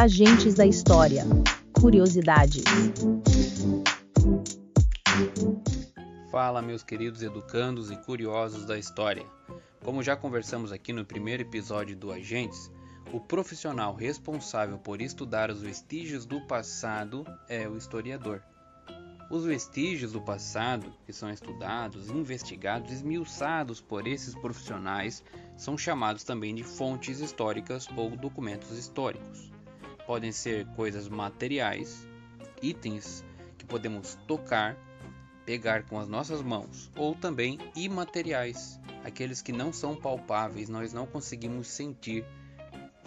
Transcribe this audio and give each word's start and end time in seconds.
Agentes 0.00 0.54
da 0.54 0.64
História. 0.64 1.24
Curiosidades. 1.78 2.64
Fala, 6.30 6.62
meus 6.62 6.82
queridos 6.82 7.22
educandos 7.22 7.90
e 7.90 7.96
curiosos 7.98 8.64
da 8.64 8.78
história. 8.78 9.26
Como 9.84 10.02
já 10.02 10.16
conversamos 10.16 10.72
aqui 10.72 10.90
no 10.94 11.04
primeiro 11.04 11.42
episódio 11.42 11.94
do 11.94 12.10
Agentes, 12.10 12.72
o 13.12 13.20
profissional 13.20 13.94
responsável 13.94 14.78
por 14.78 15.02
estudar 15.02 15.50
os 15.50 15.60
vestígios 15.60 16.24
do 16.24 16.40
passado 16.46 17.26
é 17.46 17.68
o 17.68 17.76
historiador. 17.76 18.42
Os 19.30 19.44
vestígios 19.44 20.12
do 20.12 20.22
passado, 20.22 20.94
que 21.04 21.12
são 21.12 21.30
estudados, 21.30 22.08
investigados, 22.08 22.90
esmiuçados 22.90 23.82
por 23.82 24.06
esses 24.06 24.34
profissionais, 24.34 25.22
são 25.58 25.76
chamados 25.76 26.24
também 26.24 26.54
de 26.54 26.64
fontes 26.64 27.20
históricas 27.20 27.86
ou 27.94 28.16
documentos 28.16 28.78
históricos. 28.78 29.59
Podem 30.10 30.32
ser 30.32 30.66
coisas 30.74 31.08
materiais, 31.08 32.04
itens 32.60 33.24
que 33.56 33.64
podemos 33.64 34.18
tocar, 34.26 34.76
pegar 35.46 35.84
com 35.84 36.00
as 36.00 36.08
nossas 36.08 36.42
mãos, 36.42 36.90
ou 36.96 37.14
também 37.14 37.60
imateriais, 37.76 38.80
aqueles 39.04 39.40
que 39.40 39.52
não 39.52 39.72
são 39.72 39.94
palpáveis, 39.94 40.68
nós 40.68 40.92
não 40.92 41.06
conseguimos 41.06 41.68
sentir, 41.68 42.24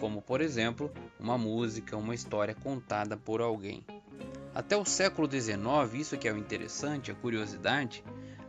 como 0.00 0.22
por 0.22 0.40
exemplo, 0.40 0.90
uma 1.20 1.36
música, 1.36 1.94
uma 1.94 2.14
história 2.14 2.54
contada 2.54 3.18
por 3.18 3.42
alguém. 3.42 3.84
Até 4.54 4.74
o 4.74 4.86
século 4.86 5.30
XIX, 5.30 5.58
isso 5.92 6.16
que 6.16 6.26
é 6.26 6.32
o 6.32 6.38
interessante, 6.38 7.10
a 7.10 7.14
curiosidade, 7.14 8.02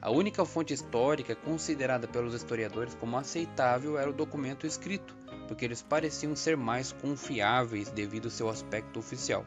a 0.00 0.10
única 0.10 0.44
fonte 0.44 0.72
histórica 0.72 1.34
considerada 1.34 2.06
pelos 2.06 2.34
historiadores 2.34 2.94
como 2.94 3.16
aceitável 3.16 3.98
era 3.98 4.08
o 4.08 4.12
documento 4.12 4.66
escrito, 4.66 5.16
porque 5.46 5.64
eles 5.64 5.82
pareciam 5.82 6.36
ser 6.36 6.56
mais 6.56 6.92
confiáveis 6.92 7.90
devido 7.90 8.26
ao 8.26 8.30
seu 8.30 8.48
aspecto 8.48 8.98
oficial. 8.98 9.44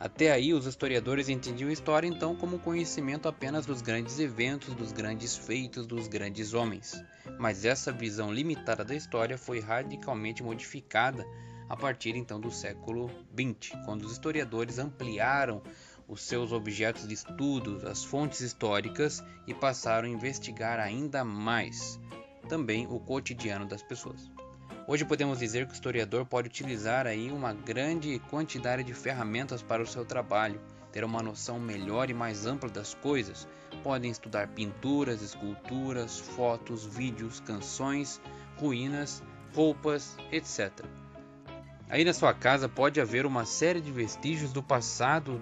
Até 0.00 0.30
aí, 0.30 0.54
os 0.54 0.64
historiadores 0.64 1.28
entendiam 1.28 1.70
a 1.70 1.72
história 1.72 2.06
então 2.06 2.36
como 2.36 2.60
conhecimento 2.60 3.28
apenas 3.28 3.66
dos 3.66 3.82
grandes 3.82 4.20
eventos, 4.20 4.72
dos 4.74 4.92
grandes 4.92 5.36
feitos, 5.36 5.86
dos 5.86 6.06
grandes 6.06 6.54
homens. 6.54 6.94
Mas 7.36 7.64
essa 7.64 7.90
visão 7.90 8.32
limitada 8.32 8.84
da 8.84 8.94
história 8.94 9.36
foi 9.36 9.58
radicalmente 9.58 10.40
modificada 10.40 11.26
a 11.68 11.76
partir 11.76 12.16
então 12.16 12.40
do 12.40 12.50
século 12.50 13.10
XX, 13.36 13.72
quando 13.84 14.04
os 14.04 14.12
historiadores 14.12 14.78
ampliaram 14.78 15.62
os 16.08 16.22
seus 16.22 16.50
objetos 16.52 17.06
de 17.06 17.12
estudo, 17.12 17.86
as 17.86 18.02
fontes 18.02 18.40
históricas 18.40 19.22
e 19.46 19.52
passaram 19.52 20.08
a 20.08 20.10
investigar 20.10 20.80
ainda 20.80 21.22
mais 21.22 22.00
também 22.48 22.86
o 22.86 22.98
cotidiano 22.98 23.66
das 23.66 23.82
pessoas. 23.82 24.30
Hoje 24.86 25.04
podemos 25.04 25.38
dizer 25.38 25.66
que 25.66 25.72
o 25.72 25.74
historiador 25.74 26.24
pode 26.24 26.48
utilizar 26.48 27.06
aí 27.06 27.30
uma 27.30 27.52
grande 27.52 28.18
quantidade 28.30 28.82
de 28.82 28.94
ferramentas 28.94 29.62
para 29.62 29.82
o 29.82 29.86
seu 29.86 30.02
trabalho, 30.02 30.58
ter 30.90 31.04
uma 31.04 31.22
noção 31.22 31.60
melhor 31.60 32.08
e 32.08 32.14
mais 32.14 32.46
ampla 32.46 32.70
das 32.70 32.94
coisas. 32.94 33.46
Podem 33.82 34.10
estudar 34.10 34.48
pinturas, 34.48 35.20
esculturas, 35.20 36.18
fotos, 36.18 36.86
vídeos, 36.86 37.38
canções, 37.40 38.18
ruínas, 38.56 39.22
roupas, 39.54 40.16
etc. 40.32 40.72
Aí 41.90 42.02
na 42.02 42.14
sua 42.14 42.32
casa 42.32 42.66
pode 42.66 42.98
haver 42.98 43.26
uma 43.26 43.44
série 43.44 43.82
de 43.82 43.92
vestígios 43.92 44.52
do 44.52 44.62
passado, 44.62 45.38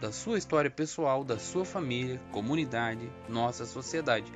da 0.00 0.12
sua 0.12 0.38
história 0.38 0.70
pessoal, 0.70 1.24
da 1.24 1.38
sua 1.38 1.64
família, 1.64 2.20
comunidade, 2.30 3.10
nossa 3.28 3.64
sociedade. 3.64 4.32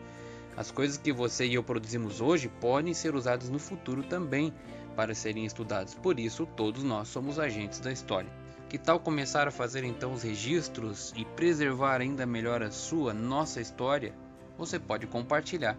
As 0.56 0.70
coisas 0.70 0.96
que 0.98 1.12
você 1.12 1.46
e 1.46 1.54
eu 1.54 1.62
produzimos 1.62 2.20
hoje 2.20 2.48
podem 2.48 2.92
ser 2.92 3.14
usadas 3.14 3.48
no 3.48 3.58
futuro 3.58 4.02
também 4.02 4.52
para 4.96 5.14
serem 5.14 5.44
estudadas. 5.44 5.94
Por 5.94 6.18
isso, 6.18 6.46
todos 6.56 6.82
nós 6.82 7.08
somos 7.08 7.38
agentes 7.38 7.78
da 7.78 7.92
história. 7.92 8.28
Que 8.68 8.76
tal 8.76 8.98
começar 8.98 9.46
a 9.46 9.52
fazer 9.52 9.84
então 9.84 10.12
os 10.12 10.22
registros 10.22 11.14
e 11.16 11.24
preservar 11.24 12.00
ainda 12.00 12.26
melhor 12.26 12.62
a 12.62 12.70
sua, 12.70 13.14
nossa 13.14 13.60
história? 13.60 14.12
Você 14.58 14.78
pode 14.78 15.06
compartilhar. 15.06 15.76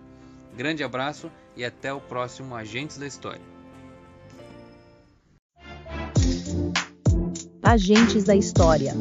Grande 0.56 0.84
abraço 0.84 1.30
e 1.56 1.64
até 1.66 1.94
o 1.94 2.00
próximo 2.00 2.56
Agentes 2.56 2.98
da 2.98 3.06
História. 3.06 3.42
Agentes 7.62 8.24
da 8.24 8.36
História. 8.36 8.94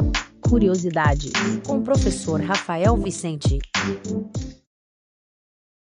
Curiosidades. 0.49 1.33
Com 1.67 1.79
o 1.79 1.83
professor 1.83 2.41
Rafael 2.41 2.97
Vicente. 2.97 3.59